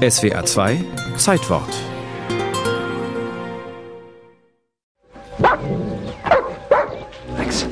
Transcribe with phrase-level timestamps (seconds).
[0.00, 0.82] SWA 2
[1.18, 1.68] Zeitwort.
[7.36, 7.66] Rex.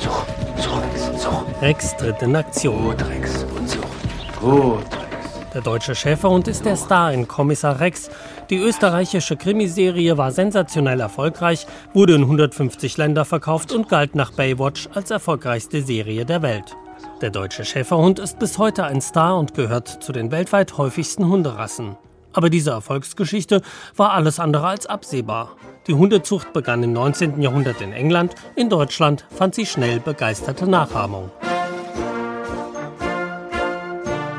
[0.00, 1.62] Such, such, Rex, such.
[1.62, 2.82] Rex tritt in Aktion.
[2.82, 3.44] Gut, Rex.
[3.56, 4.40] Und such.
[4.40, 5.52] Gut, Rex.
[5.54, 8.10] Der deutsche Schäferhund ist der Star in Kommissar Rex.
[8.50, 14.88] Die österreichische Krimiserie war sensationell erfolgreich, wurde in 150 Länder verkauft und galt nach Baywatch
[14.92, 16.76] als erfolgreichste Serie der Welt.
[17.20, 21.96] Der deutsche Schäferhund ist bis heute ein Star und gehört zu den weltweit häufigsten Hunderassen.
[22.32, 23.62] Aber diese Erfolgsgeschichte
[23.96, 25.56] war alles andere als absehbar.
[25.86, 27.40] Die Hundezucht begann im 19.
[27.40, 31.30] Jahrhundert in England, in Deutschland fand sie schnell begeisterte Nachahmung.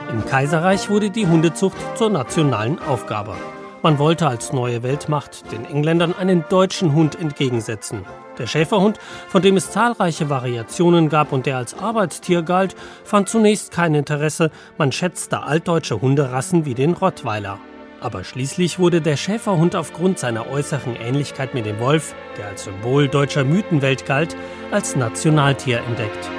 [0.09, 3.35] Im Kaiserreich wurde die Hundezucht zur nationalen Aufgabe.
[3.81, 8.05] Man wollte als neue Weltmacht den Engländern einen deutschen Hund entgegensetzen.
[8.39, 13.71] Der Schäferhund, von dem es zahlreiche Variationen gab und der als Arbeitstier galt, fand zunächst
[13.71, 17.59] kein Interesse, man schätzte altdeutsche Hunderassen wie den Rottweiler.
[17.99, 23.10] Aber schließlich wurde der Schäferhund aufgrund seiner äußeren Ähnlichkeit mit dem Wolf, der als Symbol
[23.10, 24.37] deutscher Mythenwelt galt,
[24.71, 26.29] als Nationaltier entdeckt.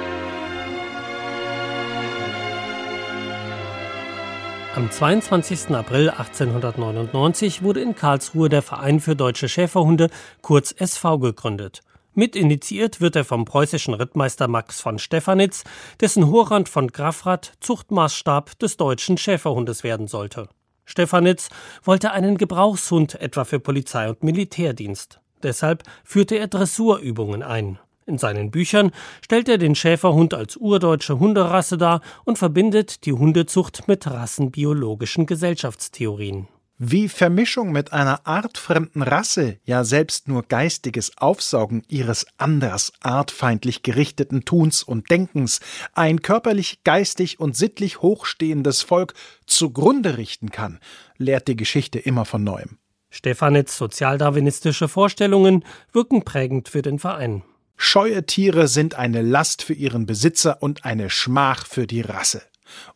[4.73, 5.75] Am 22.
[5.75, 10.09] April 1899 wurde in Karlsruhe der Verein für deutsche Schäferhunde,
[10.41, 11.81] kurz SV, gegründet.
[12.13, 15.63] Mitinitiiert wird er vom preußischen Rittmeister Max von Stephanitz,
[16.01, 20.49] dessen Horand von Grafrath Zuchtmaßstab des deutschen Schäferhundes werden sollte.
[20.83, 21.47] Stephanitz
[21.83, 25.21] wollte einen Gebrauchshund etwa für Polizei und Militärdienst.
[25.41, 27.79] Deshalb führte er Dressurübungen ein.
[28.05, 28.91] In seinen Büchern
[29.23, 36.49] stellt er den Schäferhund als urdeutsche Hunderasse dar und verbindet die Hundezucht mit rassenbiologischen Gesellschaftstheorien.
[36.83, 44.45] Wie Vermischung mit einer artfremden Rasse, ja selbst nur geistiges Aufsaugen ihres anders artfeindlich gerichteten
[44.45, 45.59] Tuns und Denkens
[45.93, 49.13] ein körperlich, geistig und sittlich hochstehendes Volk
[49.45, 50.79] zugrunde richten kann,
[51.17, 52.79] lehrt die Geschichte immer von neuem.
[53.11, 57.43] Stefanitz sozialdarwinistische Vorstellungen wirken prägend für den Verein.
[57.77, 62.41] Scheue Tiere sind eine Last für ihren Besitzer und eine Schmach für die Rasse.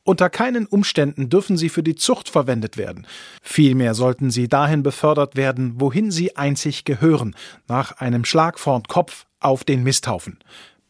[0.03, 3.07] Unter keinen Umständen dürfen sie für die Zucht verwendet werden.
[3.41, 7.35] Vielmehr sollten sie dahin befördert werden, wohin sie einzig gehören,
[7.67, 10.39] nach einem Schlag vorn Kopf auf den Misthaufen.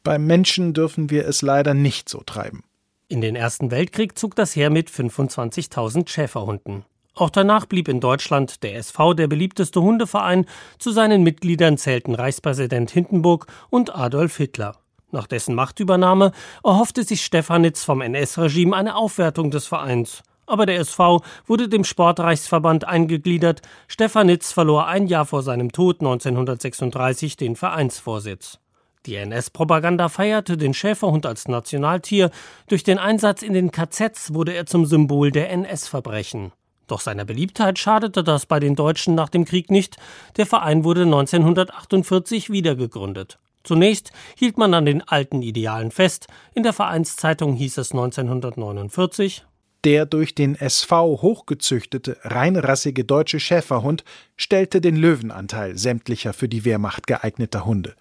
[0.03, 2.63] Beim Menschen dürfen wir es leider nicht so treiben.
[3.07, 6.85] In den Ersten Weltkrieg zog das Heer mit 25.000 Schäferhunden.
[7.16, 10.46] Auch danach blieb in Deutschland der SV der beliebteste Hundeverein.
[10.79, 14.75] Zu seinen Mitgliedern zählten Reichspräsident Hindenburg und Adolf Hitler.
[15.16, 20.24] Nach dessen Machtübernahme erhoffte sich Stefanitz vom NS-Regime eine Aufwertung des Vereins.
[20.46, 23.62] Aber der SV wurde dem Sportreichsverband eingegliedert.
[23.88, 28.59] Stefanitz verlor ein Jahr vor seinem Tod 1936 den Vereinsvorsitz.
[29.06, 32.30] Die NS-Propaganda feierte den Schäferhund als Nationaltier.
[32.68, 36.52] Durch den Einsatz in den KZs wurde er zum Symbol der NS-Verbrechen.
[36.88, 39.96] Doch seiner Beliebtheit schadete das bei den Deutschen nach dem Krieg nicht.
[40.36, 43.40] Der Verein wurde 1948 wiedergegründet.
[43.66, 46.28] Zunächst hielt man an den alten Idealen fest.
[46.53, 49.44] In der Vereinszeitung hieß es 1949
[49.84, 54.03] Der durch den SV hochgezüchtete, reinrassige deutsche Schäferhund
[54.38, 57.96] stellte den Löwenanteil sämtlicher für die Wehrmacht geeigneter Hunde.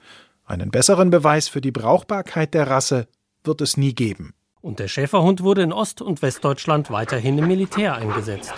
[0.44, 3.08] Einen besseren Beweis für die Brauchbarkeit der Rasse
[3.42, 4.34] wird es nie geben.
[4.60, 8.52] Und der Schäferhund wurde in Ost- und Westdeutschland weiterhin im Militär eingesetzt.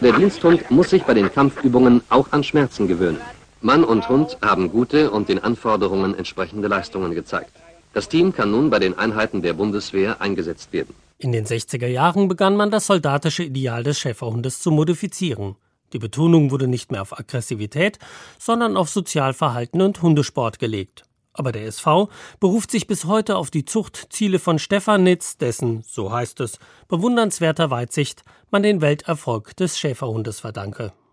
[0.00, 3.20] Der Diensthund muss sich bei den Kampfübungen auch an Schmerzen gewöhnen.
[3.64, 7.50] Mann und Hund haben gute und den Anforderungen entsprechende Leistungen gezeigt.
[7.94, 10.94] Das Team kann nun bei den Einheiten der Bundeswehr eingesetzt werden.
[11.16, 15.56] In den 60er Jahren begann man das soldatische Ideal des Schäferhundes zu modifizieren.
[15.94, 17.98] Die Betonung wurde nicht mehr auf Aggressivität,
[18.38, 21.04] sondern auf Sozialverhalten und Hundesport gelegt.
[21.32, 22.10] Aber der SV
[22.40, 26.58] beruft sich bis heute auf die Zuchtziele von Stefanitz, dessen, so heißt es,
[26.88, 30.92] bewundernswerter Weitsicht man den Welterfolg des Schäferhundes verdanke.